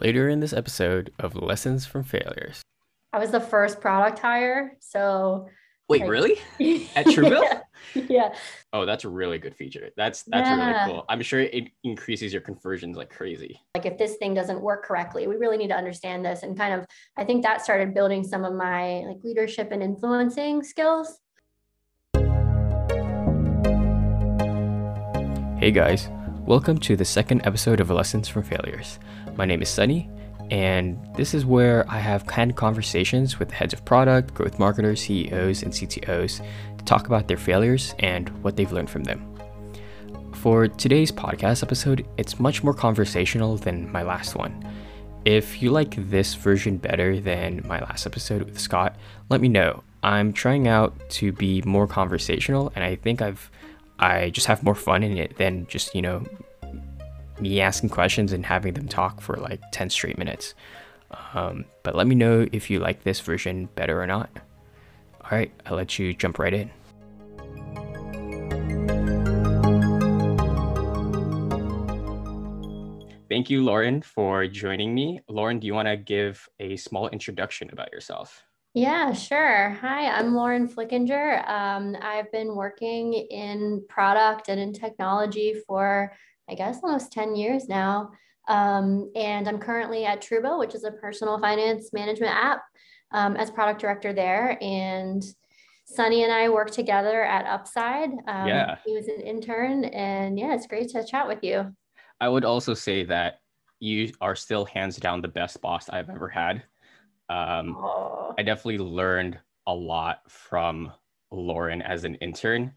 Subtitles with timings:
[0.00, 2.62] later in this episode of Lessons from Failures.
[3.12, 4.76] I was the first product hire.
[4.80, 5.48] So
[5.88, 6.32] Wait, like, really?
[6.96, 7.42] At Truebill?
[7.42, 8.02] yeah.
[8.08, 8.34] yeah.
[8.72, 9.90] Oh, that's a really good feature.
[9.96, 10.84] That's that's yeah.
[10.84, 11.04] really cool.
[11.08, 13.60] I'm sure it increases your conversions like crazy.
[13.74, 16.74] Like if this thing doesn't work correctly, we really need to understand this and kind
[16.74, 16.86] of
[17.16, 21.18] I think that started building some of my like leadership and influencing skills.
[25.58, 26.08] Hey guys,
[26.48, 28.98] welcome to the second episode of Lessons from Failures.
[29.36, 30.08] My name is Sunny,
[30.50, 35.62] and this is where I have canned conversations with heads of product, growth marketers, CEOs,
[35.62, 36.42] and CTOs
[36.78, 39.30] to talk about their failures and what they've learned from them.
[40.36, 44.66] For today's podcast episode, it's much more conversational than my last one.
[45.26, 48.96] If you like this version better than my last episode with Scott,
[49.28, 49.84] let me know.
[50.02, 53.50] I'm trying out to be more conversational, and I think I've
[53.98, 56.24] I just have more fun in it than just, you know,
[57.40, 60.54] me asking questions and having them talk for like 10 straight minutes.
[61.34, 64.30] Um, but let me know if you like this version better or not.
[65.22, 66.70] All right, I'll let you jump right in.
[73.28, 75.20] Thank you, Lauren, for joining me.
[75.28, 78.47] Lauren, do you want to give a small introduction about yourself?
[78.74, 79.70] Yeah, sure.
[79.80, 81.48] Hi, I'm Lauren Flickinger.
[81.48, 86.12] Um, I've been working in product and in technology for
[86.48, 88.12] I guess almost 10 years now.
[88.48, 92.62] Um, and I'm currently at Truebill, which is a personal finance management app,
[93.12, 94.56] um, as product director there.
[94.62, 95.22] And
[95.84, 98.10] Sunny and I work together at Upside.
[98.26, 98.76] Um, yeah.
[98.84, 99.84] He was an intern.
[99.84, 101.74] And yeah, it's great to chat with you.
[102.20, 103.40] I would also say that
[103.80, 106.62] you are still hands down the best boss I've ever had.
[107.28, 107.76] Um,
[108.38, 110.92] I definitely learned a lot from
[111.30, 112.72] Lauren as an intern.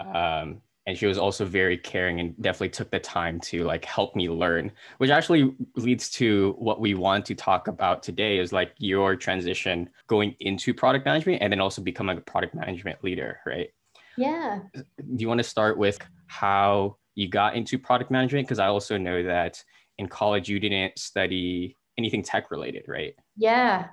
[0.00, 4.16] Um, and she was also very caring and definitely took the time to like help
[4.16, 8.74] me learn which actually leads to what we want to talk about today is like
[8.78, 13.68] your transition going into product management and then also becoming a product management leader right?
[14.16, 14.60] Yeah.
[14.74, 14.84] Do
[15.18, 18.46] you want to start with how you got into product management?
[18.46, 19.62] Because i also know that
[19.98, 23.88] in college you didn't study anything tech related right yeah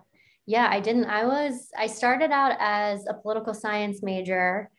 [0.46, 4.70] yeah i didn't i was i started out as a political science major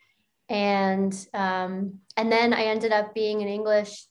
[0.51, 4.05] and um, and then I ended up being an English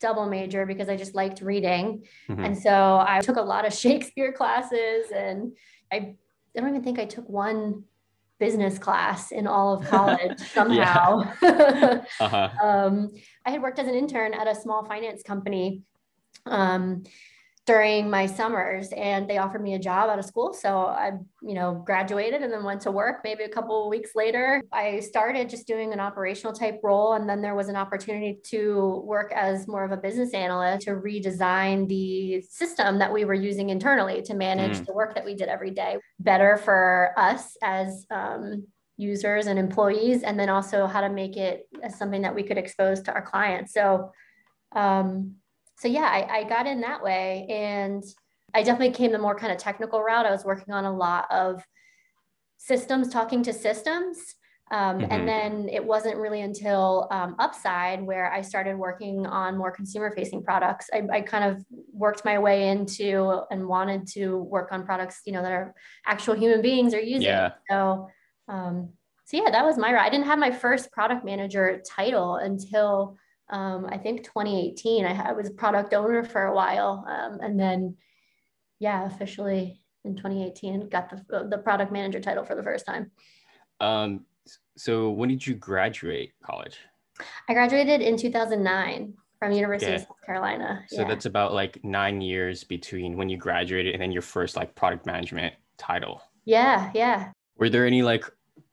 [0.00, 2.44] double major because I just liked reading, mm-hmm.
[2.44, 5.52] and so I took a lot of Shakespeare classes, and
[5.92, 6.14] I
[6.56, 7.82] I don't even think I took one
[8.38, 11.28] business class in all of college somehow.
[11.42, 12.48] uh-huh.
[12.62, 13.10] um,
[13.44, 15.82] I had worked as an intern at a small finance company.
[16.46, 17.02] Um,
[17.66, 20.52] during my summers and they offered me a job out of school.
[20.52, 21.12] So i
[21.42, 23.20] you know graduated and then went to work.
[23.22, 27.12] Maybe a couple of weeks later i started just doing an operational type role.
[27.12, 30.92] And then there was an opportunity to work as more of a business analyst to
[30.92, 34.86] redesign the system that we were using internally to manage mm.
[34.86, 38.66] the work that we did every day better for us as um,
[38.96, 42.58] users and employees and then also how to make it as something that we could
[42.58, 43.72] expose to our clients.
[43.72, 44.12] So
[44.72, 45.36] um,
[45.80, 47.46] so yeah, I, I got in that way.
[47.48, 48.04] And
[48.52, 50.26] I definitely came the more kind of technical route.
[50.26, 51.64] I was working on a lot of
[52.58, 54.18] systems, talking to systems.
[54.70, 55.10] Um, mm-hmm.
[55.10, 60.12] And then it wasn't really until um, Upside where I started working on more consumer
[60.14, 60.90] facing products.
[60.92, 65.32] I, I, kind of worked my way into and wanted to work on products, you
[65.32, 65.74] know, that are
[66.06, 67.22] actual human beings are using.
[67.22, 67.52] Yeah.
[67.70, 68.08] So,
[68.48, 68.90] um,
[69.24, 73.16] so yeah, that was my, I didn't have my first product manager title until
[73.50, 75.04] um, I think 2018.
[75.04, 77.04] I, I, was a product owner for a while.
[77.06, 77.96] Um, and then,
[78.78, 83.10] yeah, officially in 2018, got the, the product manager title for the first time.
[83.80, 84.24] Um,
[84.76, 86.78] so when did you graduate college?
[87.48, 90.84] I graduated in 2009 from University of South Carolina.
[90.88, 91.08] So yeah.
[91.08, 95.06] that's about like nine years between when you graduated and then your first like product
[95.06, 96.22] management title.
[96.44, 97.32] Yeah, yeah.
[97.56, 98.24] Were there any like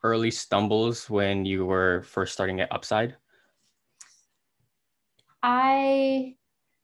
[0.04, 3.16] early stumbles when you were first starting at Upside?
[5.44, 6.36] I,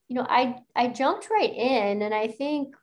[0.07, 2.75] you know, I I jumped right in, and I think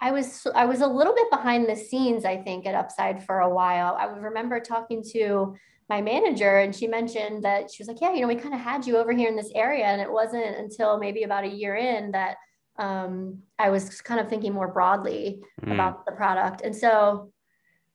[0.00, 2.24] I was I was a little bit behind the scenes.
[2.24, 3.96] I think at Upside for a while.
[3.98, 5.54] I remember talking to
[5.88, 8.60] my manager, and she mentioned that she was like, "Yeah, you know, we kind of
[8.60, 11.76] had you over here in this area," and it wasn't until maybe about a year
[11.76, 12.36] in that
[12.78, 15.74] um, I was kind of thinking more broadly mm.
[15.74, 17.32] about the product, and so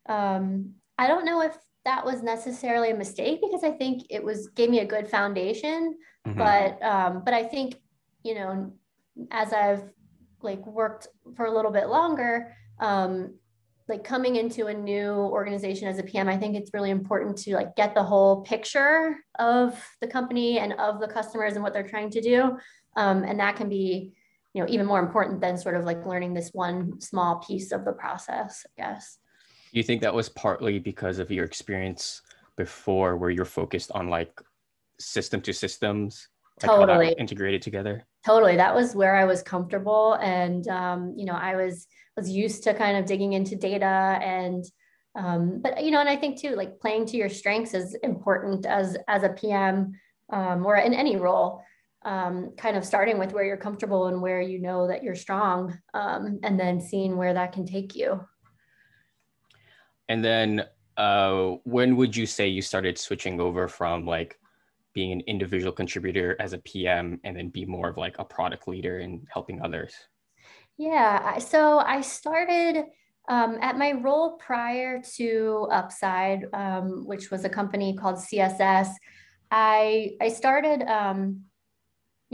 [0.10, 4.50] um, I don't know if that was necessarily a mistake because I think it was
[4.50, 5.98] gave me a good foundation.
[6.28, 6.38] Mm-hmm.
[6.38, 7.76] But um, but I think
[8.24, 8.74] you know
[9.32, 9.84] as I've
[10.42, 13.36] like worked for a little bit longer, um,
[13.88, 17.56] like coming into a new organization as a PM, I think it's really important to
[17.56, 21.88] like get the whole picture of the company and of the customers and what they're
[21.88, 22.58] trying to do,
[22.96, 24.14] um, and that can be
[24.54, 27.86] you know even more important than sort of like learning this one small piece of
[27.86, 29.18] the process i guess
[29.72, 32.22] do you think that was partly because of your experience
[32.56, 34.40] before where you're focused on like
[35.00, 36.28] system to systems
[36.62, 37.16] like totally.
[37.18, 38.06] integrated together?
[38.26, 38.56] Totally.
[38.56, 40.14] That was where i was comfortable.
[40.14, 44.64] And um, you know i was was used to kind of digging into data and
[45.16, 48.66] um, but you know and i think too like playing to your strengths is important
[48.66, 49.94] as as a pm
[50.32, 51.64] um, or in any role
[52.06, 55.78] um, kind of starting with where you're comfortable and where you know that you're strong
[55.94, 58.20] um, and then seeing where that can take you.
[60.10, 60.66] And then
[60.98, 64.38] uh, when would you say you started switching over from like
[64.94, 68.68] being an individual contributor as a PM and then be more of like a product
[68.68, 69.94] leader and helping others?
[70.78, 72.86] Yeah, so I started
[73.30, 78.90] um, at my role prior to Upside, um, which was a company called CSS.
[79.52, 80.82] I I started.
[80.84, 81.44] Um,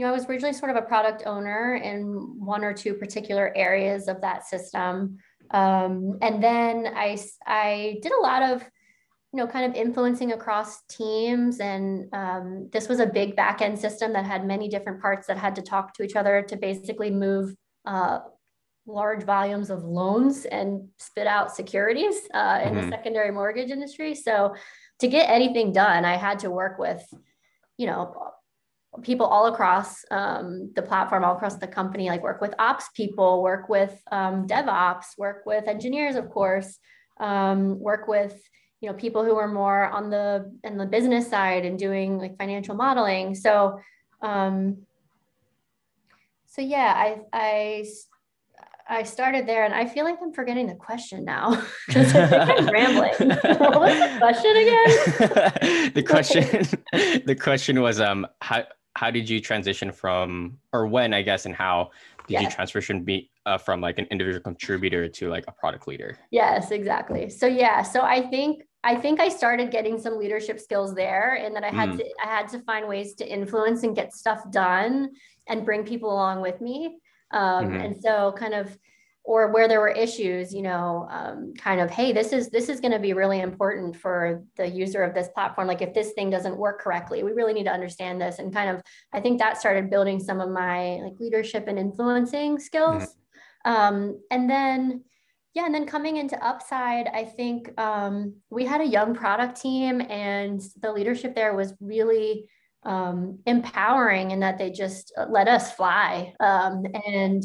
[0.00, 2.04] you know, I was originally sort of a product owner in
[2.38, 5.18] one or two particular areas of that system.
[5.50, 8.64] Um, and then I, I did a lot of,
[9.32, 11.60] you know, kind of influencing across teams.
[11.60, 15.54] And um, this was a big backend system that had many different parts that had
[15.56, 17.54] to talk to each other to basically move
[17.84, 18.18] uh,
[18.86, 22.80] large volumes of loans and spit out securities uh, in mm-hmm.
[22.80, 24.14] the secondary mortgage industry.
[24.14, 24.56] So
[24.98, 27.02] to get anything done, I had to work with,
[27.76, 28.32] you know,
[29.02, 33.42] people all across um, the platform, all across the company, like work with ops people,
[33.42, 36.78] work with um, DevOps, work with engineers, of course,
[37.20, 38.34] um, work with
[38.80, 42.36] you know people who are more on the in the business side and doing like
[42.38, 43.34] financial modeling.
[43.34, 43.80] So
[44.22, 44.78] um,
[46.46, 47.84] so yeah, I I
[48.88, 52.60] I started there, and I feel like I'm forgetting the question now because I think
[52.60, 53.12] I'm rambling.
[53.58, 55.92] what was the question again?
[55.94, 58.64] the question, the question was, um, how
[58.96, 61.90] how did you transition from, or when, I guess, and how
[62.26, 62.40] did yeah.
[62.40, 66.18] you transition be uh, from like an individual contributor to like a product leader?
[66.32, 67.30] Yes, exactly.
[67.30, 71.54] So yeah, so I think I think I started getting some leadership skills there, and
[71.54, 71.98] that I had mm.
[71.98, 75.10] to I had to find ways to influence and get stuff done
[75.48, 76.98] and bring people along with me.
[77.30, 77.76] Um, mm-hmm.
[77.76, 78.76] And so, kind of
[79.24, 82.80] or where there were issues you know um, kind of hey this is this is
[82.80, 86.30] going to be really important for the user of this platform like if this thing
[86.30, 89.58] doesn't work correctly we really need to understand this and kind of i think that
[89.58, 93.14] started building some of my like leadership and influencing skills
[93.66, 93.72] mm-hmm.
[93.72, 95.04] um, and then
[95.54, 100.00] yeah and then coming into upside i think um, we had a young product team
[100.00, 102.46] and the leadership there was really
[102.84, 106.32] um, empowering in that they just let us fly.
[106.40, 107.42] Um, and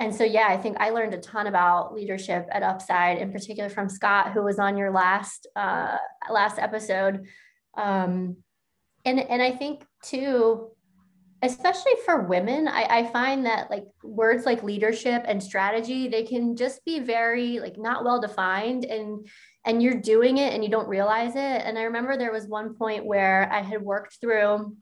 [0.00, 3.68] and so yeah i think i learned a ton about leadership at upside in particular
[3.68, 5.96] from scott who was on your last uh,
[6.30, 7.24] last episode.
[7.76, 8.36] Um,
[9.04, 10.70] and and i think too
[11.42, 16.56] especially for women I, I find that like words like leadership and strategy they can
[16.56, 19.26] just be very like not well defined and
[19.64, 21.62] and you're doing it and you don't realize it.
[21.64, 24.76] And i remember there was one point where i had worked through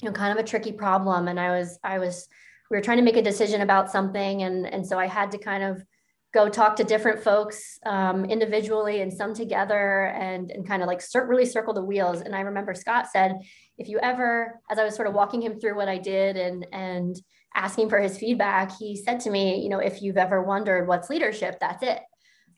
[0.00, 2.26] you know kind of a tricky problem and i was i was
[2.70, 5.38] we were trying to make a decision about something and and so i had to
[5.38, 5.84] kind of
[6.32, 11.02] go talk to different folks um, individually and some together and, and kind of like
[11.14, 13.36] really circle the wheels and i remember scott said
[13.78, 16.66] if you ever as i was sort of walking him through what i did and
[16.72, 17.16] and
[17.54, 21.10] asking for his feedback he said to me you know if you've ever wondered what's
[21.10, 22.00] leadership that's it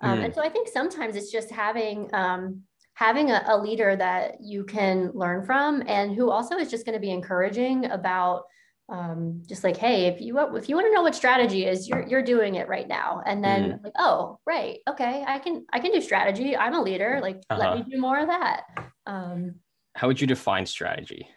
[0.01, 0.25] um, mm.
[0.25, 2.63] and so i think sometimes it's just having um,
[2.95, 6.95] having a, a leader that you can learn from and who also is just going
[6.95, 8.45] to be encouraging about
[8.89, 12.07] um, just like, hey, if you if you want to know what strategy is, you're
[12.07, 13.23] you're doing it right now.
[13.25, 13.85] And then mm.
[13.85, 16.57] like, oh, right, okay, I can I can do strategy.
[16.57, 17.21] I'm a leader.
[17.23, 17.59] Like, uh-huh.
[17.59, 18.63] let me do more of that.
[19.07, 19.57] Um,
[19.95, 21.29] How would you define strategy?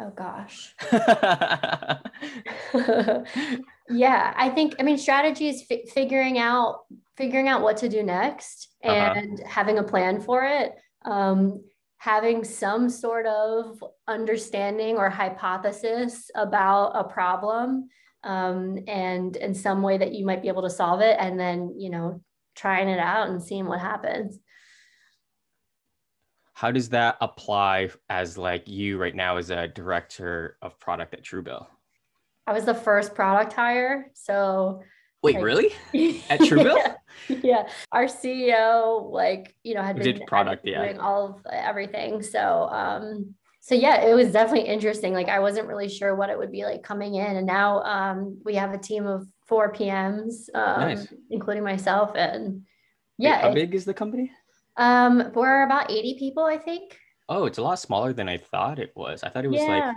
[0.00, 0.74] Oh gosh.
[3.88, 6.80] yeah, I think I mean strategy is fi- figuring out
[7.16, 9.14] figuring out what to do next uh-huh.
[9.16, 9.48] and uh-huh.
[9.48, 10.74] having a plan for it.
[11.06, 11.64] Um,
[12.04, 17.88] having some sort of understanding or hypothesis about a problem
[18.24, 21.74] um, and in some way that you might be able to solve it and then
[21.78, 22.20] you know
[22.54, 24.38] trying it out and seeing what happens.
[26.52, 31.24] How does that apply as like you right now as a director of product at
[31.24, 31.66] truebill?
[32.46, 34.82] I was the first product hire so
[35.24, 35.70] Wait, like, really?
[36.30, 36.76] At Truebill?
[37.28, 37.68] yeah, yeah.
[37.90, 40.84] Our CEO, like, you know, had been Did product, yeah.
[40.84, 42.22] doing all of everything.
[42.22, 45.14] So um, so yeah, it was definitely interesting.
[45.14, 47.36] Like I wasn't really sure what it would be like coming in.
[47.36, 51.08] And now um, we have a team of four PMs, um, nice.
[51.30, 52.10] including myself.
[52.14, 52.66] And
[53.16, 53.36] yeah.
[53.36, 54.30] Wait, how big is the company?
[54.76, 56.98] Um, we're about 80 people, I think.
[57.26, 59.22] Oh, it's a lot smaller than I thought it was.
[59.22, 59.86] I thought it was yeah.
[59.86, 59.96] like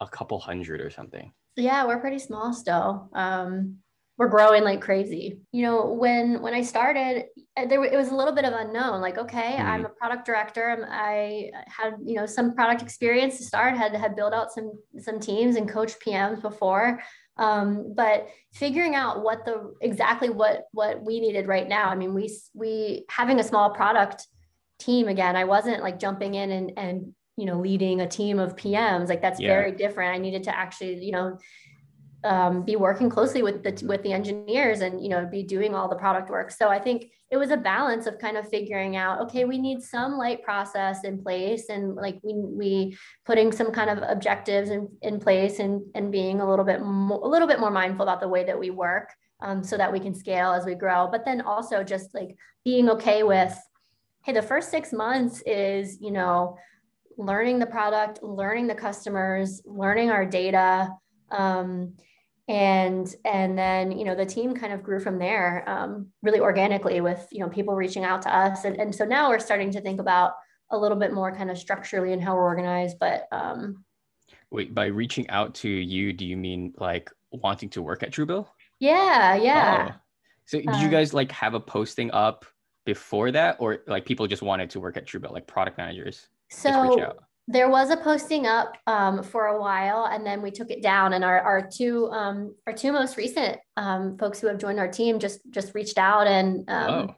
[0.00, 1.32] a couple hundred or something.
[1.56, 3.08] Yeah, we're pretty small still.
[3.14, 3.78] Um,
[4.20, 5.38] we're growing like crazy.
[5.50, 7.24] You know, when when I started,
[7.56, 9.00] uh, there it was a little bit of unknown.
[9.00, 9.66] Like, okay, mm-hmm.
[9.66, 10.86] I'm a product director.
[10.90, 13.78] I had you know some product experience to start.
[13.78, 17.00] Had had built out some some teams and coached PMs before.
[17.38, 21.88] Um, but figuring out what the exactly what what we needed right now.
[21.88, 24.26] I mean, we we having a small product
[24.78, 25.34] team again.
[25.34, 29.08] I wasn't like jumping in and and you know leading a team of PMs.
[29.08, 29.48] Like that's yeah.
[29.48, 30.14] very different.
[30.14, 31.38] I needed to actually you know
[32.24, 35.88] um, be working closely with the with the engineers and you know be doing all
[35.88, 36.50] the product work.
[36.50, 39.82] So i think it was a balance of kind of figuring out okay we need
[39.82, 44.88] some light process in place and like we we putting some kind of objectives in,
[45.02, 48.20] in place and and being a little bit more a little bit more mindful about
[48.20, 49.10] the way that we work
[49.42, 51.08] um, so that we can scale as we grow.
[51.10, 53.56] But then also just like being okay with
[54.24, 56.58] hey the first six months is you know
[57.16, 60.90] learning the product learning the customers learning our data
[61.30, 61.94] um,
[62.50, 67.00] and and then you know the team kind of grew from there um, really organically
[67.00, 68.64] with you know people reaching out to us.
[68.64, 70.32] And, and so now we're starting to think about
[70.70, 73.84] a little bit more kind of structurally and how we're organized but um,
[74.50, 78.48] wait by reaching out to you do you mean like wanting to work at truebill?
[78.80, 79.92] Yeah yeah.
[79.92, 80.00] Oh.
[80.46, 82.44] so did you uh, guys like have a posting up
[82.84, 83.56] before that?
[83.60, 87.14] Or like people just wanted to work at truebill like product managers so
[87.50, 91.12] there was a posting up um, for a while and then we took it down
[91.14, 94.88] and our, our two um, our two most recent um, folks who have joined our
[94.88, 97.14] team just just reached out and um,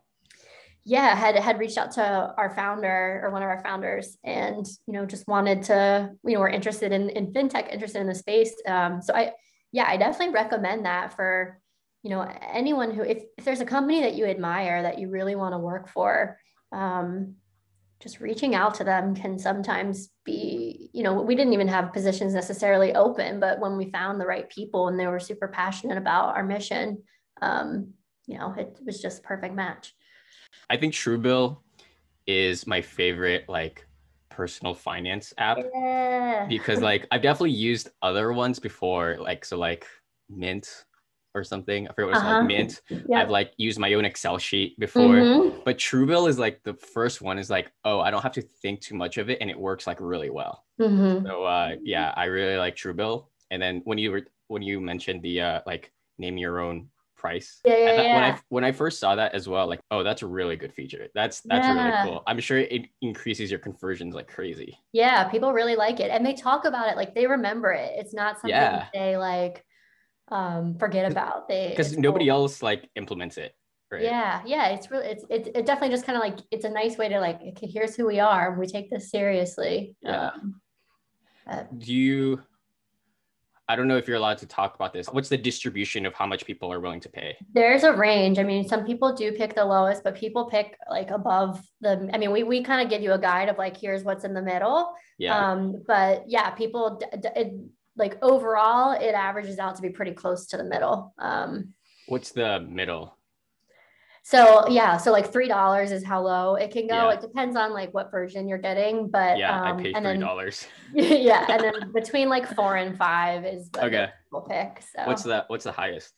[0.84, 4.94] yeah had had reached out to our founder or one of our founders and you
[4.94, 8.54] know just wanted to you know we're interested in, in fintech interested in the space.
[8.66, 9.32] Um, so i
[9.70, 11.60] yeah i definitely recommend that for
[12.02, 15.34] you know anyone who if, if there's a company that you admire that you really
[15.34, 16.38] want to work for
[16.72, 17.34] um,
[18.02, 22.34] just reaching out to them can sometimes be, you know, we didn't even have positions
[22.34, 26.34] necessarily open, but when we found the right people and they were super passionate about
[26.34, 27.00] our mission,
[27.40, 27.92] um,
[28.26, 29.94] you know, it was just a perfect match.
[30.68, 31.58] I think Truebill
[32.26, 33.86] is my favorite like
[34.30, 36.46] personal finance app yeah.
[36.48, 39.86] because like I've definitely used other ones before, like so like
[40.28, 40.84] Mint
[41.34, 41.88] or something.
[41.88, 42.32] I forget what it's uh-huh.
[42.32, 42.80] called, Mint.
[43.14, 45.60] I've like used my own Excel sheet before, mm-hmm.
[45.64, 48.80] but Truebill is like the first one is like, oh, I don't have to think
[48.80, 50.64] too much of it, and it works like really well.
[50.80, 51.26] Mm-hmm.
[51.26, 53.26] So uh, yeah, I really like Truebill.
[53.50, 57.60] And then when you were when you mentioned the uh, like name your own price,
[57.64, 58.14] yeah, yeah, yeah.
[58.14, 60.72] when I when I first saw that as well, like, oh, that's a really good
[60.72, 61.08] feature.
[61.14, 61.84] That's that's yeah.
[61.84, 62.22] really cool.
[62.26, 64.78] I'm sure it increases your conversions like crazy.
[64.92, 67.92] Yeah, people really like it, and they talk about it like they remember it.
[67.96, 68.86] It's not something yeah.
[68.92, 69.64] they like
[70.32, 71.46] um, forget about.
[71.46, 72.42] They because nobody cool.
[72.42, 73.54] else like implements it.
[73.90, 74.02] Right?
[74.02, 76.96] Yeah, yeah, it's really it's it, it definitely just kind of like it's a nice
[76.96, 78.58] way to like okay, here's who we are.
[78.58, 79.94] We take this seriously.
[80.00, 80.30] Yeah.
[81.46, 82.42] Um, Do you?
[83.68, 85.06] I don't know if you're allowed to talk about this.
[85.08, 87.36] What's the distribution of how much people are willing to pay?
[87.54, 88.38] There's a range.
[88.38, 92.08] I mean, some people do pick the lowest, but people pick like above the.
[92.14, 94.32] I mean, we we kind of give you a guide of like here's what's in
[94.32, 94.94] the middle.
[95.18, 95.36] Yeah.
[95.36, 96.98] Um, but yeah, people.
[97.12, 97.52] It,
[98.02, 101.14] like overall, it averages out to be pretty close to the middle.
[101.18, 101.72] Um,
[102.08, 103.16] What's the middle?
[104.24, 107.08] So yeah, so like three dollars is how low it can go.
[107.08, 107.12] Yeah.
[107.12, 110.66] It depends on like what version you're getting, but yeah, um, I paid three dollars.
[110.94, 114.10] yeah, and then between like four and five is okay.
[114.30, 114.82] We'll pick.
[114.94, 116.12] So what's the what's the highest?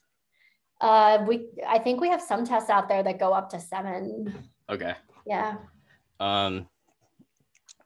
[0.80, 4.50] Uh, we I think we have some tests out there that go up to seven.
[4.70, 4.94] Okay.
[5.26, 5.56] Yeah.
[6.18, 6.66] Um.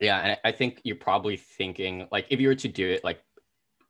[0.00, 3.20] Yeah, and I think you're probably thinking like if you were to do it like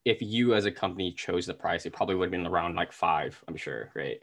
[0.08, 2.92] if you as a company chose the price, it probably would have been around like
[2.92, 4.18] five, I'm sure, right?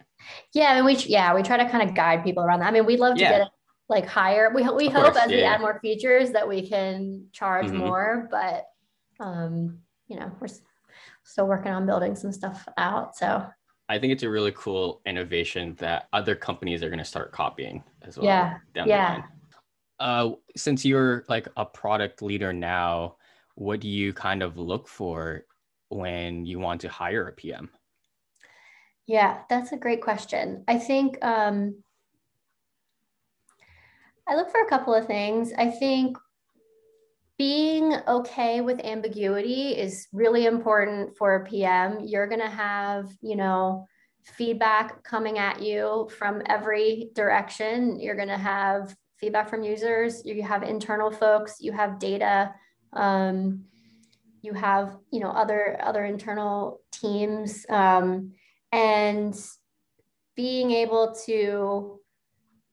[0.52, 2.68] Yeah, I mean, we yeah we try to kind of guide people around that.
[2.68, 3.32] I mean, we'd love to yeah.
[3.32, 3.48] get it
[3.88, 4.52] like higher.
[4.54, 5.38] We we of hope course, as yeah.
[5.38, 7.78] we add more features that we can charge mm-hmm.
[7.78, 8.66] more, but
[9.20, 10.48] um, you know, we're
[11.24, 13.16] still working on building some stuff out.
[13.16, 13.46] So
[13.88, 17.84] I think it's a really cool innovation that other companies are going to start copying
[18.02, 18.26] as well.
[18.26, 18.58] Yeah.
[18.86, 19.22] yeah.
[20.00, 23.16] Uh, since you're like a product leader now,
[23.54, 25.46] what do you kind of look for
[25.90, 27.70] when you want to hire a PM?
[29.08, 30.64] Yeah, that's a great question.
[30.68, 31.84] I think um,
[34.28, 35.54] I look for a couple of things.
[35.58, 36.18] I think
[37.38, 42.00] being okay with ambiguity is really important for a PM.
[42.00, 43.86] You're going to have, you know,
[44.24, 48.00] feedback coming at you from every direction.
[48.00, 52.54] You're going to have feedback from users, you have internal folks, you have data.
[52.94, 53.66] Um,
[54.46, 58.32] you have you know other other internal teams um,
[58.72, 59.36] and
[60.36, 62.00] being able to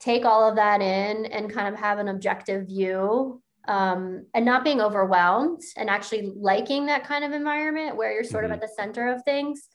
[0.00, 4.64] take all of that in and kind of have an objective view um, and not
[4.64, 8.54] being overwhelmed and actually liking that kind of environment where you're sort mm-hmm.
[8.54, 9.68] of at the center of things.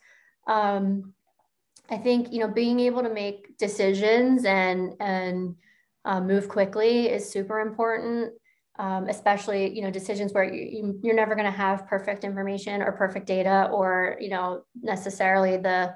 [0.46, 1.14] Um,
[1.90, 5.56] I think you know being able to make decisions and and
[6.04, 8.32] uh, move quickly is super important.
[8.80, 12.92] Um, especially you know decisions where you, you're never going to have perfect information or
[12.92, 15.92] perfect data or you know necessarily the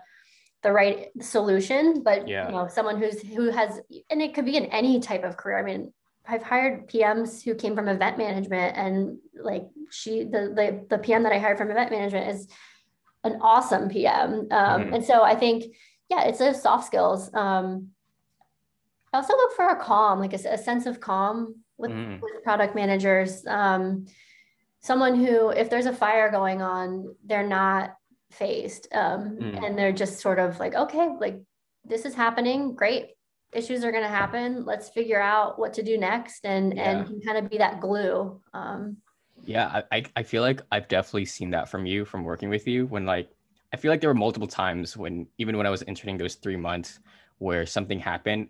[0.64, 2.46] the right solution but yeah.
[2.46, 5.60] you know someone who's who has and it could be in any type of career
[5.60, 5.92] i mean
[6.26, 11.24] I've hired PMs who came from event management and like she the the, the PM
[11.24, 12.48] that I hired from event management is
[13.24, 14.32] an awesome PM.
[14.32, 14.94] Um, mm-hmm.
[14.94, 15.74] And so I think,
[16.08, 17.30] yeah, it's those soft skills.
[17.34, 17.88] Um,
[19.12, 22.20] I also look for a calm, like a, a sense of calm with, mm.
[22.22, 23.46] with product managers.
[23.46, 24.06] Um,
[24.80, 27.94] someone who, if there's a fire going on, they're not
[28.30, 29.64] fazed um, mm.
[29.64, 31.42] and they're just sort of like, okay, like
[31.84, 32.74] this is happening.
[32.74, 33.10] Great
[33.52, 34.64] issues are going to happen.
[34.64, 36.90] Let's figure out what to do next and, yeah.
[36.90, 38.40] and can kind of be that glue.
[38.54, 38.96] Um,
[39.44, 42.86] yeah, I, I feel like I've definitely seen that from you from working with you
[42.86, 43.28] when like
[43.72, 46.56] I feel like there were multiple times when even when I was interning those three
[46.56, 47.00] months
[47.38, 48.48] where something happened,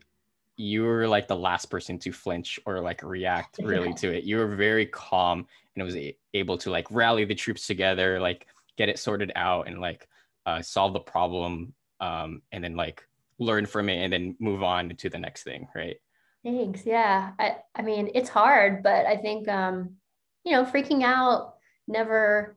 [0.56, 3.94] you were like the last person to flinch or like react really yeah.
[3.94, 4.24] to it.
[4.24, 5.96] You were very calm and was
[6.34, 10.08] able to like rally the troops together, like get it sorted out and like
[10.46, 13.06] uh, solve the problem um, and then like
[13.38, 15.96] learn from it and then move on to the next thing, right?
[16.44, 16.84] Thanks.
[16.84, 17.32] Yeah.
[17.38, 19.96] I, I mean, it's hard, but I think um,
[20.44, 21.54] you know, freaking out
[21.88, 22.56] never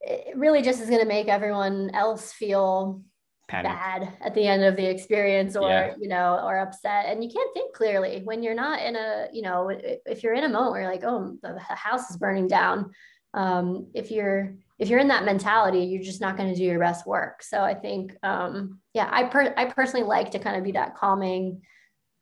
[0.00, 3.02] it really just is going to make everyone else feel
[3.48, 3.70] Panic.
[3.70, 5.94] bad at the end of the experience or yeah.
[6.00, 9.42] you know or upset and you can't think clearly when you're not in a you
[9.42, 12.90] know if you're in a moment where you're like oh the house is burning down
[13.34, 16.80] um, if you're if you're in that mentality you're just not going to do your
[16.80, 20.64] best work so i think um, yeah i per- i personally like to kind of
[20.64, 21.62] be that calming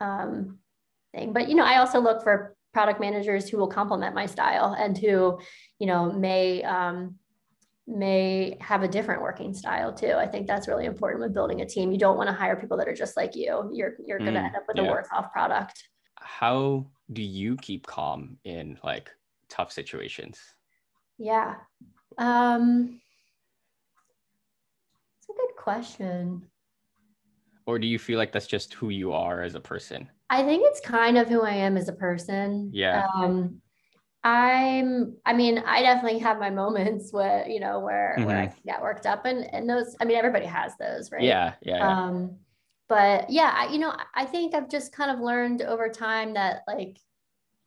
[0.00, 0.58] um,
[1.14, 4.76] thing but you know i also look for product managers who will complement my style
[4.78, 5.38] and who,
[5.78, 7.14] you know, may um,
[7.86, 10.12] may have a different working style too.
[10.12, 11.92] I think that's really important with building a team.
[11.92, 13.70] You don't want to hire people that are just like you.
[13.72, 14.84] You're you're going to mm, end up with yeah.
[14.84, 15.88] a worse off product.
[16.16, 19.10] How do you keep calm in like
[19.48, 20.38] tough situations?
[21.18, 21.56] Yeah.
[22.16, 23.00] Um
[25.18, 26.48] It's a good question.
[27.66, 30.08] Or do you feel like that's just who you are as a person?
[30.30, 32.70] I think it's kind of who I am as a person.
[32.72, 33.06] Yeah.
[33.14, 33.60] Um,
[34.24, 38.26] I'm, I mean, I definitely have my moments where, you know, where, mm-hmm.
[38.26, 38.68] where I mm-hmm.
[38.68, 41.22] get worked up and, and those, I mean, everybody has those, right?
[41.22, 41.52] Yeah.
[41.60, 41.76] Yeah.
[41.76, 41.88] yeah.
[41.88, 42.36] Um,
[42.88, 46.62] but yeah, I, you know, I think I've just kind of learned over time that
[46.66, 46.98] like,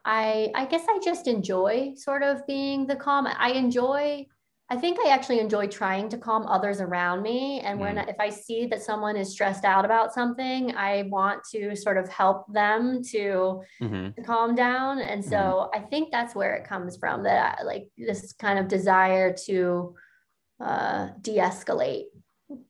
[0.04, 3.28] I, I guess I just enjoy sort of being the calm.
[3.28, 4.26] I enjoy
[4.70, 7.62] I think I actually enjoy trying to calm others around me.
[7.62, 8.10] And when mm.
[8.10, 12.10] if I see that someone is stressed out about something, I want to sort of
[12.10, 14.10] help them to, mm-hmm.
[14.12, 15.00] to calm down.
[15.00, 15.80] And so mm-hmm.
[15.80, 19.96] I think that's where it comes from that I, like this kind of desire to
[20.60, 22.08] uh, de-escalate.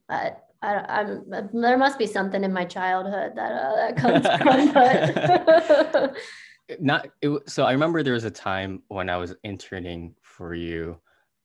[0.07, 5.91] But I, am there must be something in my childhood that uh, that comes from.
[5.93, 6.15] But
[6.79, 7.63] not it, so.
[7.63, 10.99] I remember there was a time when I was interning for you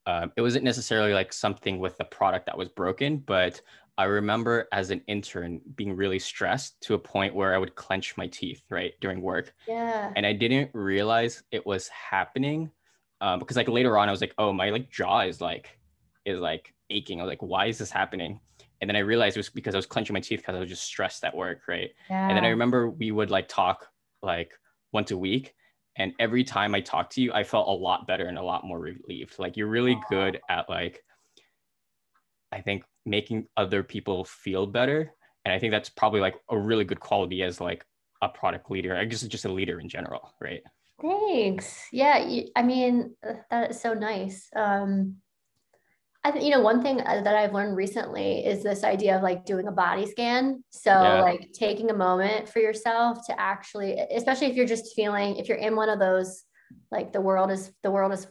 [0.06, 3.60] um, it wasn't necessarily like something with the product that was broken, but
[3.98, 8.16] I remember as an intern being really stressed to a point where I would clench
[8.16, 9.54] my teeth, right, during work.
[9.68, 10.12] Yeah.
[10.16, 12.70] And I didn't realize it was happening
[13.20, 15.78] um, because like later on I was like, oh, my like jaw is like
[16.24, 17.20] is like aching.
[17.20, 18.40] I was like, why is this happening?
[18.80, 20.68] And then I realized it was because I was clenching my teeth because I was
[20.68, 21.90] just stressed at work, right?
[22.10, 22.28] Yeah.
[22.28, 23.86] And then I remember we would like talk
[24.22, 24.52] like
[24.92, 25.54] once a week
[25.96, 28.64] and every time i talk to you i felt a lot better and a lot
[28.64, 29.38] more relieved.
[29.38, 31.02] Like you're really good at like
[32.50, 35.12] i think making other people feel better.
[35.44, 37.84] And i think that's probably like a really good quality as like
[38.22, 38.96] a product leader.
[38.96, 40.62] I guess just a leader in general right?
[41.00, 41.88] Thanks.
[41.92, 44.48] Yeah i mean uh, that is so nice.
[44.54, 45.16] Um
[46.24, 49.22] I think, you know, one thing uh, that I've learned recently is this idea of
[49.22, 50.62] like doing a body scan.
[50.70, 51.20] So, yeah.
[51.20, 55.58] like taking a moment for yourself to actually, especially if you're just feeling, if you're
[55.58, 56.44] in one of those,
[56.92, 58.28] like the world is, the world is,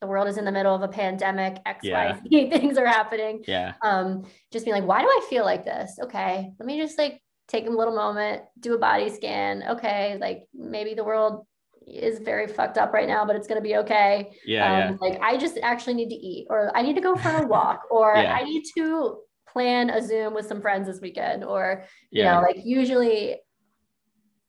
[0.00, 2.12] the world is in the middle of a pandemic, X, yeah.
[2.12, 3.44] Y, Z things are happening.
[3.46, 3.74] Yeah.
[3.82, 5.98] Um, just being like, why do I feel like this?
[6.02, 6.50] Okay.
[6.58, 9.64] Let me just like take a little moment, do a body scan.
[9.72, 10.16] Okay.
[10.18, 11.46] Like maybe the world
[11.98, 14.30] is very fucked up right now, but it's going to be okay.
[14.44, 17.16] Yeah, um, yeah, Like I just actually need to eat, or I need to go
[17.16, 18.34] for a walk, or yeah.
[18.34, 22.34] I need to plan a Zoom with some friends this weekend, or you yeah.
[22.34, 23.36] know, like usually,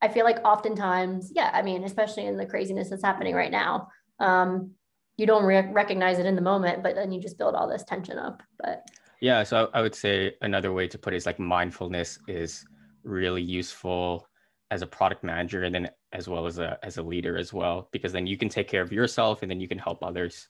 [0.01, 1.51] I feel like oftentimes, yeah.
[1.54, 3.88] I mean, especially in the craziness that's happening right now,
[4.19, 4.71] um,
[5.17, 7.84] you don't re- recognize it in the moment, but then you just build all this
[7.84, 8.41] tension up.
[8.60, 8.84] But
[9.21, 12.65] yeah, so I would say another way to put it is like mindfulness is
[13.04, 14.27] really useful
[14.71, 17.89] as a product manager and then as well as a as a leader as well
[17.91, 20.47] because then you can take care of yourself and then you can help others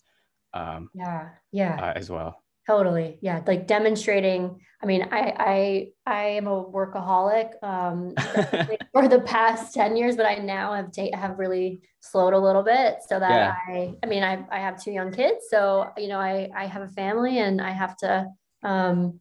[0.54, 6.24] um, yeah yeah uh, as well totally yeah like demonstrating i mean i i i
[6.24, 8.14] am a workaholic um
[8.94, 12.62] for the past 10 years but i now have ta- have really slowed a little
[12.62, 13.56] bit so that yeah.
[13.68, 16.84] i i mean i i have two young kids so you know i i have
[16.84, 18.28] a family and i have to
[18.62, 19.20] um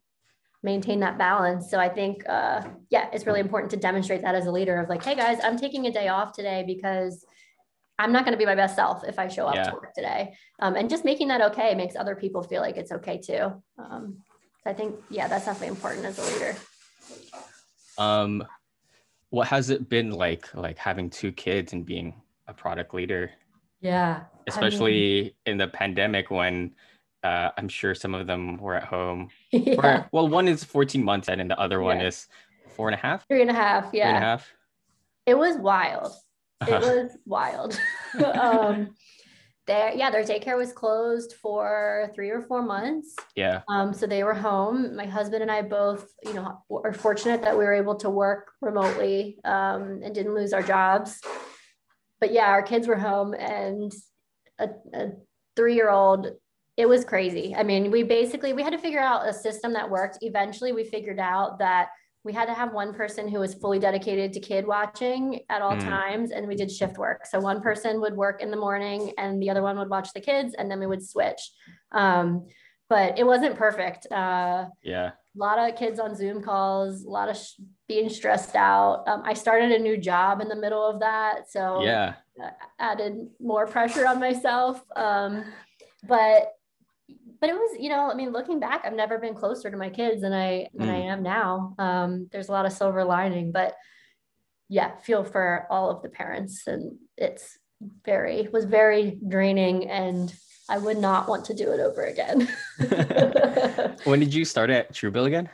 [0.63, 4.45] maintain that balance so i think uh yeah it's really important to demonstrate that as
[4.45, 7.25] a leader of like hey guys i'm taking a day off today because
[8.01, 9.63] I'm not going to be my best self if I show up yeah.
[9.65, 10.33] to work today.
[10.59, 13.53] Um, and just making that okay makes other people feel like it's okay too.
[13.77, 14.17] Um,
[14.65, 16.55] I think, yeah, that's definitely important as a leader.
[17.99, 18.43] Um,
[19.29, 22.15] what has it been like, like having two kids and being
[22.47, 23.31] a product leader?
[23.81, 24.23] Yeah.
[24.47, 26.73] Especially I mean, in the pandemic when
[27.23, 29.29] uh, I'm sure some of them were at home.
[29.51, 29.75] yeah.
[29.75, 32.07] For, well, one is 14 months and the other one yeah.
[32.07, 32.27] is
[32.75, 33.27] four and a half.
[33.27, 33.89] Three and a half.
[33.93, 34.05] Yeah.
[34.05, 34.47] Three and a half.
[35.25, 36.13] It was wild
[36.67, 37.79] it was wild.
[38.33, 38.95] um,
[39.67, 43.15] their yeah, their daycare was closed for three or four months.
[43.35, 43.61] Yeah.
[43.69, 44.95] Um, so they were home.
[44.95, 48.51] My husband and I both, you know, are fortunate that we were able to work
[48.61, 51.19] remotely um, and didn't lose our jobs.
[52.19, 53.91] But yeah, our kids were home, and
[54.59, 55.11] a, a
[55.55, 56.27] three-year-old
[56.77, 57.53] it was crazy.
[57.55, 60.19] I mean, we basically we had to figure out a system that worked.
[60.21, 61.89] Eventually, we figured out that
[62.23, 65.75] we had to have one person who was fully dedicated to kid watching at all
[65.75, 65.83] mm.
[65.83, 67.25] times and we did shift work.
[67.25, 70.21] So one person would work in the morning and the other one would watch the
[70.21, 71.51] kids and then we would switch.
[71.91, 72.47] Um,
[72.89, 74.05] but it wasn't perfect.
[74.11, 75.11] Uh, yeah.
[75.11, 79.03] a lot of kids on zoom calls a lot of sh- being stressed out.
[79.07, 82.13] Um, i started a new job in the middle of that so yeah.
[82.77, 84.83] added more pressure on myself.
[84.95, 85.45] Um,
[86.07, 86.53] but
[87.41, 89.89] but it was, you know, I mean, looking back, I've never been closer to my
[89.89, 90.93] kids than I than mm.
[90.93, 91.73] I am now.
[91.79, 93.75] Um, there's a lot of silver lining, but
[94.69, 97.57] yeah, feel for all of the parents, and it's
[98.05, 100.33] very was very draining, and
[100.69, 102.47] I would not want to do it over again.
[104.03, 105.49] when did you start at Truebill again?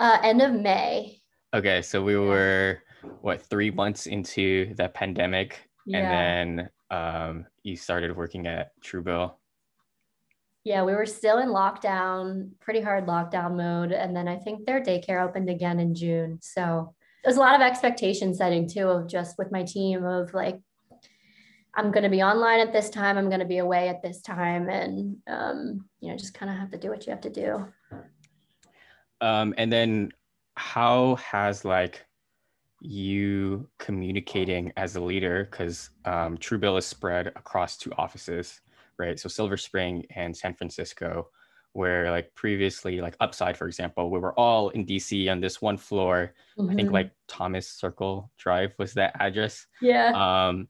[0.00, 1.20] Uh, end of May.
[1.54, 2.82] Okay, so we were
[3.20, 5.98] what three months into the pandemic, yeah.
[5.98, 9.34] and then um, you started working at Truebill
[10.64, 13.92] yeah, we were still in lockdown, pretty hard lockdown mode.
[13.92, 16.38] And then I think their daycare opened again in June.
[16.42, 16.94] So
[17.24, 20.60] there's a lot of expectation setting too of just with my team of like,
[21.74, 23.16] I'm going to be online at this time.
[23.16, 24.68] I'm going to be away at this time.
[24.68, 27.66] And, um, you know, just kind of have to do what you have to do.
[29.20, 30.10] Um, and then
[30.56, 32.04] how has like
[32.80, 35.48] you communicating as a leader?
[35.50, 38.60] Because um, Truebill is spread across two offices
[39.00, 39.18] right?
[39.18, 41.28] So Silver Spring and San Francisco,
[41.72, 45.76] where like previously, like Upside, for example, we were all in DC on this one
[45.76, 46.34] floor.
[46.58, 46.70] Mm-hmm.
[46.70, 46.94] I think mm-hmm.
[46.94, 49.66] like Thomas Circle Drive was that address.
[49.80, 50.12] Yeah.
[50.14, 50.68] Um,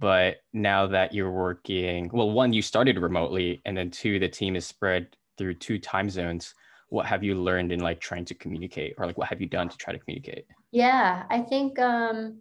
[0.00, 4.54] but now that you're working, well, one, you started remotely, and then two, the team
[4.54, 6.54] is spread through two time zones.
[6.88, 9.68] What have you learned in like trying to communicate, or like what have you done
[9.68, 10.46] to try to communicate?
[10.70, 12.40] Yeah, I think um,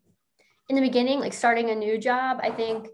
[0.70, 2.88] in the beginning, like starting a new job, I think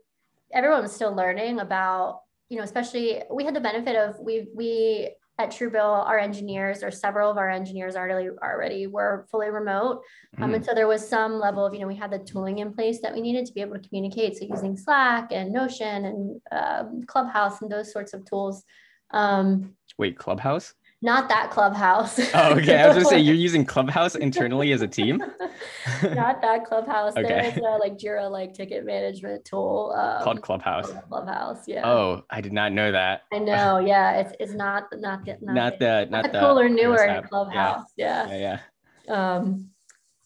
[0.53, 5.11] everyone was still learning about you know, especially we had the benefit of we we
[5.39, 10.01] at Truebill, our engineers or several of our engineers already already were fully remote.
[10.37, 10.55] Um, mm.
[10.55, 13.01] and so there was some level of, you know, we had the tooling in place
[13.01, 14.37] that we needed to be able to communicate.
[14.37, 18.63] So using Slack and Notion and um, Clubhouse and those sorts of tools.
[19.11, 20.75] Um, Wait, Clubhouse?
[21.03, 22.17] Not that clubhouse.
[22.33, 22.77] Oh, okay.
[22.77, 25.17] I was gonna say you're using Clubhouse internally as a team.
[26.03, 27.15] not that Clubhouse.
[27.17, 27.27] Okay.
[27.27, 30.91] There is a like Jira like ticket management tool um, called Clubhouse.
[31.09, 31.85] Clubhouse, yeah.
[31.85, 33.23] Oh, I did not know that.
[33.31, 33.79] I know.
[33.83, 37.83] Yeah, it's it's not not the not, not the not, the cooler newer Clubhouse.
[37.97, 38.27] Yeah.
[38.27, 38.37] yeah.
[38.37, 38.59] Yeah.
[39.05, 39.35] Yeah.
[39.35, 39.72] Um,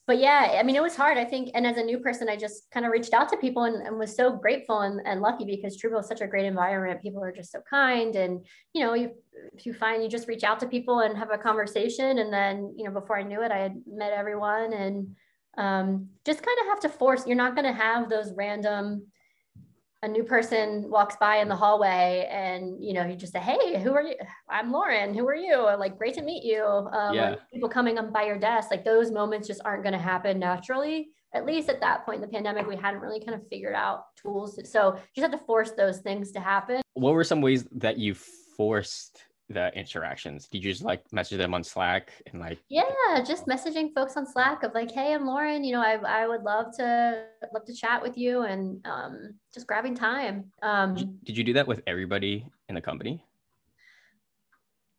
[0.08, 1.52] but yeah, I mean, it was hard, I think.
[1.54, 4.00] And as a new person, I just kind of reached out to people and, and
[4.00, 7.02] was so grateful and, and lucky because Truebill is such a great environment.
[7.02, 8.16] People are just so kind.
[8.16, 9.12] And, you know, you,
[9.54, 12.20] if you find you just reach out to people and have a conversation.
[12.20, 15.14] And then, you know, before I knew it, I had met everyone and
[15.58, 19.08] um, just kind of have to force, you're not going to have those random
[20.04, 23.82] a new person walks by in the hallway and you know you just say hey
[23.82, 24.16] who are you?
[24.50, 25.14] I'm lauren.
[25.14, 25.58] Who are you?
[25.58, 26.64] Like great to meet you.
[26.64, 27.36] Um, yeah.
[27.52, 31.10] people coming up by your desk like those moments just aren't going to happen naturally
[31.34, 34.06] at least at that point in the pandemic we hadn't really kind of figured out
[34.16, 36.82] tools so you just have to force those things to happen.
[36.94, 38.16] What were some ways that you
[38.56, 40.48] forced the interactions?
[40.48, 42.84] Did you just like message them on Slack and like Yeah,
[43.26, 46.44] just messaging folks on Slack of like, hey, I'm Lauren, you know, I, I would
[46.44, 50.52] love to love to chat with you and um, just grabbing time.
[50.62, 53.24] Um, did, you, did you do that with everybody in the company?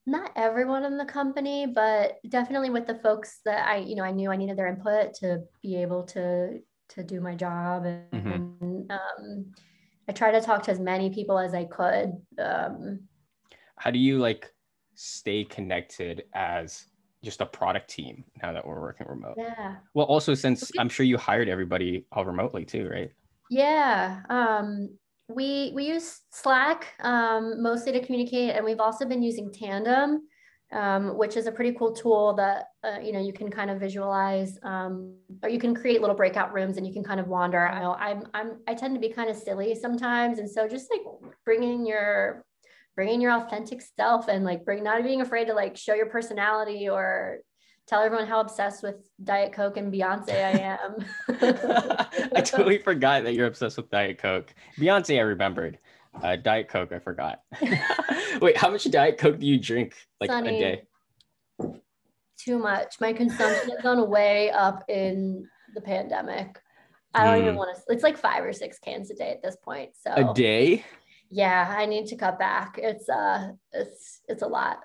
[0.07, 4.13] Not everyone in the company, but definitely with the folks that I, you know, I
[4.13, 8.91] knew I needed their input to be able to to do my job and mm-hmm.
[8.91, 9.53] um,
[10.09, 12.13] I try to talk to as many people as I could.
[12.43, 13.01] Um,
[13.79, 14.53] How do you like
[14.95, 16.87] stay connected as
[17.23, 19.37] just a product team now that we're working remote?
[19.37, 19.77] Yeah.
[19.95, 23.13] Well, also since I'm sure you hired everybody all remotely too, right?
[23.51, 24.23] Yeah.
[24.29, 30.23] Um, we we use Slack um, mostly to communicate, and we've also been using Tandem
[30.73, 33.81] um, which is a pretty cool tool that uh, you know you can kind of
[33.81, 37.67] visualize, um, or you can create little breakout rooms and you can kind of wander.
[37.67, 40.91] I know I'm I'm I tend to be kind of silly sometimes, and so just
[40.91, 41.01] like
[41.45, 42.45] bringing your
[42.99, 46.89] bringing your authentic self and like bring not being afraid to like show your personality
[46.89, 47.39] or
[47.87, 50.97] tell everyone how obsessed with Diet Coke and Beyonce I am.
[52.35, 54.53] I totally forgot that you're obsessed with Diet Coke.
[54.77, 55.79] Beyonce, I remembered.
[56.21, 57.41] Uh, Diet Coke, I forgot.
[58.43, 61.73] Wait, how much Diet Coke do you drink like Sunny, a day?
[62.37, 62.97] Too much.
[63.01, 66.59] My consumption has gone way up in the pandemic.
[67.15, 67.43] I don't mm.
[67.43, 67.59] even hmm.
[67.59, 67.83] want to.
[67.91, 69.91] It's like five or six cans a day at this point.
[69.95, 70.85] So a day.
[71.31, 72.79] Yeah, I need to cut back.
[72.83, 74.79] It's uh, it's it's a lot.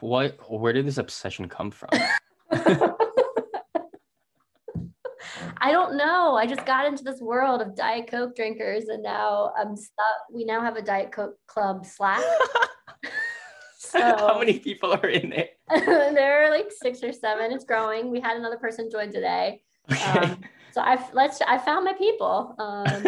[0.00, 0.38] What?
[0.50, 1.90] Where did this obsession come from?
[5.58, 6.34] I don't know.
[6.34, 10.04] I just got into this world of Diet Coke drinkers, and now I'm stuck.
[10.32, 12.22] We now have a Diet Coke club Slack.
[13.78, 15.58] so how many people are in it?
[15.70, 17.52] there are like six or seven.
[17.52, 18.10] It's growing.
[18.10, 19.62] We had another person join today.
[19.90, 20.18] Okay.
[20.18, 20.40] Um,
[20.72, 22.54] so I've let's I found my people.
[22.58, 23.06] Um,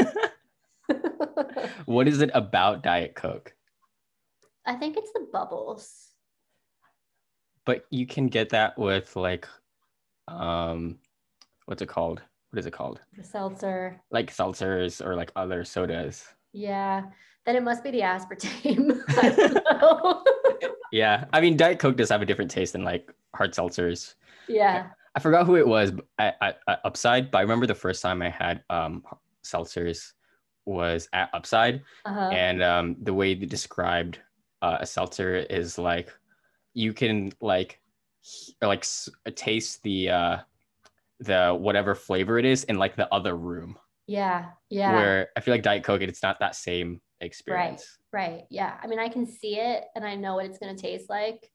[1.86, 3.54] what is it about Diet Coke?
[4.64, 6.10] I think it's the bubbles.
[7.64, 9.48] But you can get that with like
[10.28, 10.98] um
[11.66, 12.22] what's it called?
[12.50, 13.00] What is it called?
[13.16, 14.00] The seltzer.
[14.10, 16.24] Like seltzers or like other sodas.
[16.52, 17.02] Yeah.
[17.44, 19.00] Then it must be the aspartame.
[19.08, 21.26] I yeah.
[21.32, 24.14] I mean, Diet Coke does have a different taste than like hard seltzers.
[24.48, 24.88] Yeah.
[25.14, 28.20] I forgot who it was at, at, at Upside, but I remember the first time
[28.20, 29.02] I had um,
[29.44, 30.12] seltzers
[30.66, 31.82] was at Upside.
[32.04, 32.28] Uh-huh.
[32.32, 34.18] And um, the way they described
[34.62, 36.12] uh, a seltzer is like
[36.74, 37.80] you can like
[38.60, 38.84] like
[39.34, 40.36] taste the uh,
[41.20, 43.78] the whatever flavor it is in like the other room.
[44.06, 44.46] Yeah.
[44.70, 44.92] Yeah.
[44.92, 47.98] Where I feel like Diet Coke, it's not that same experience.
[48.12, 48.28] Right.
[48.28, 48.44] Right.
[48.50, 48.76] Yeah.
[48.82, 51.50] I mean, I can see it and I know what it's going to taste like,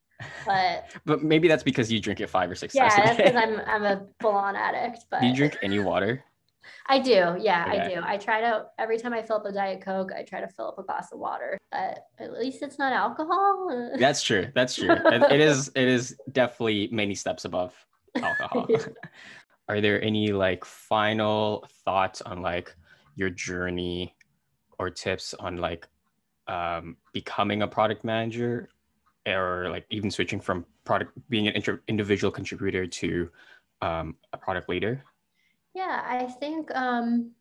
[0.45, 0.91] but.
[1.05, 2.93] but maybe that's because you drink it five or six times.
[2.97, 3.05] Yeah.
[3.05, 5.05] That's because I'm, I'm a full on addict.
[5.09, 5.21] But.
[5.21, 6.23] Do you drink any water?
[6.87, 7.37] I do.
[7.39, 7.79] Yeah, okay.
[7.79, 8.01] I do.
[8.03, 10.67] I try to, every time I fill up a Diet Coke, I try to fill
[10.69, 11.57] up a glass of water.
[11.71, 13.91] But at least it's not alcohol.
[13.99, 14.47] That's true.
[14.53, 14.95] That's true.
[15.05, 17.73] it is, it is definitely many steps above
[18.21, 18.67] alcohol
[19.71, 22.75] are there any like final thoughts on like
[23.15, 24.13] your journey
[24.79, 25.87] or tips on like
[26.47, 28.67] um, becoming a product manager
[29.25, 33.29] or like even switching from product being an inter- individual contributor to
[33.81, 35.03] um, a product leader
[35.73, 37.31] yeah i think um,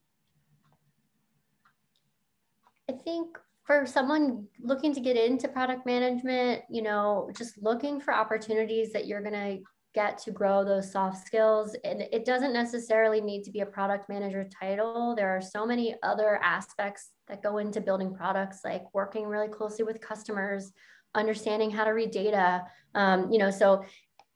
[2.88, 8.12] i think for someone looking to get into product management you know just looking for
[8.12, 9.58] opportunities that you're to
[9.94, 11.76] get to grow those soft skills.
[11.84, 15.14] And it doesn't necessarily need to be a product manager title.
[15.16, 19.84] There are so many other aspects that go into building products, like working really closely
[19.84, 20.72] with customers,
[21.14, 22.62] understanding how to read data.
[22.94, 23.84] Um, you know, so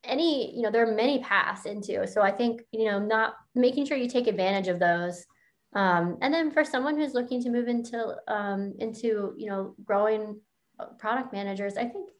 [0.05, 2.07] any, you know, there are many paths into.
[2.07, 5.25] So I think, you know, not making sure you take advantage of those.
[5.75, 10.41] Um, and then for someone who's looking to move into um, into you know growing
[10.99, 12.11] product managers, I think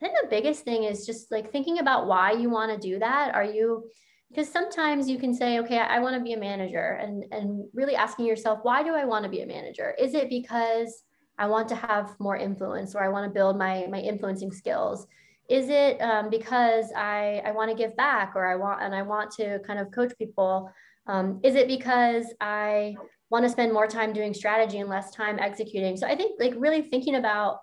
[0.00, 2.98] I think the biggest thing is just like thinking about why you want to do
[3.00, 3.34] that.
[3.34, 3.84] Are you
[4.30, 7.96] because sometimes you can say, okay, I want to be a manager and and really
[7.96, 9.94] asking yourself, why do I want to be a manager?
[9.98, 11.02] Is it because
[11.36, 15.06] I want to have more influence or I want to build my my influencing skills?
[15.48, 19.02] Is it um, because I I want to give back or I want and I
[19.02, 20.70] want to kind of coach people?
[21.06, 22.96] Um, is it because I
[23.28, 25.96] want to spend more time doing strategy and less time executing?
[25.96, 27.58] So I think like really thinking about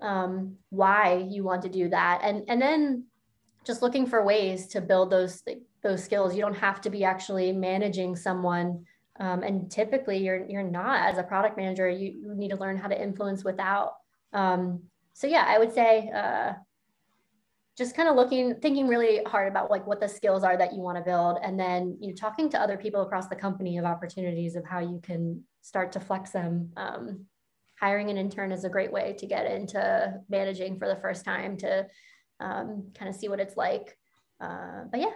[0.00, 3.04] um, why you want to do that and and then
[3.64, 5.42] just looking for ways to build those
[5.82, 8.84] those skills you don't have to be actually managing someone
[9.18, 12.76] um, and typically you're you're not as a product manager you, you need to learn
[12.76, 13.94] how to influence without
[14.32, 14.80] um,
[15.14, 16.52] so yeah i would say uh,
[17.78, 20.80] just kind of looking thinking really hard about like what the skills are that you
[20.80, 23.84] want to build and then you know talking to other people across the company of
[23.84, 27.24] opportunities of how you can start to flex them um,
[27.80, 31.56] hiring an intern is a great way to get into managing for the first time
[31.56, 31.86] to
[32.40, 33.96] um, kind of see what it's like.
[34.40, 35.12] Uh, but yeah.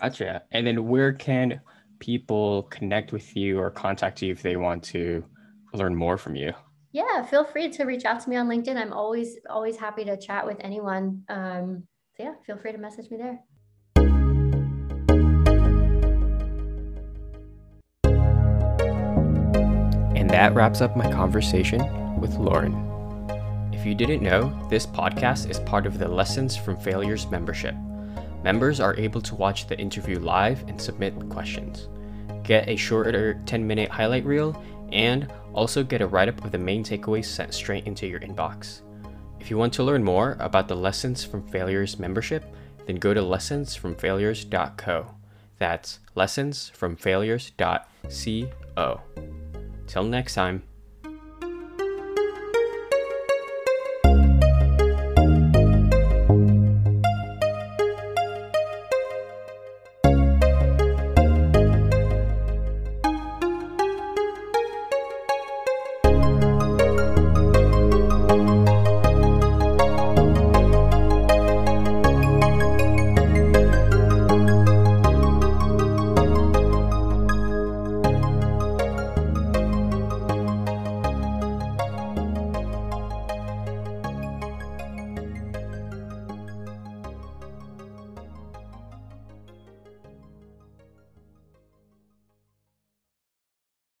[0.00, 0.42] Gotcha.
[0.52, 1.60] And then where can
[1.98, 5.24] people connect with you or contact you if they want to
[5.74, 6.52] learn more from you?
[6.94, 8.76] Yeah, feel free to reach out to me on LinkedIn.
[8.76, 11.24] I'm always, always happy to chat with anyone.
[11.30, 13.40] Um, so, yeah, feel free to message me there.
[20.14, 21.80] And that wraps up my conversation
[22.20, 22.74] with Lauren.
[23.72, 27.74] If you didn't know, this podcast is part of the Lessons from Failures membership.
[28.44, 31.88] Members are able to watch the interview live and submit questions,
[32.42, 36.58] get a shorter 10 minute highlight reel, and also get a write up of the
[36.58, 38.82] main takeaways sent straight into your inbox.
[39.40, 42.44] If you want to learn more about the Lessons from Failures membership,
[42.86, 45.14] then go to lessonsfromfailures.co.
[45.58, 49.00] That's lessonsfromfailures.co.
[49.86, 50.62] Till next time.